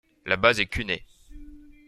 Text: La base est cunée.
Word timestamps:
La 0.25 0.35
base 0.35 0.59
est 0.59 0.65
cunée. 0.65 1.05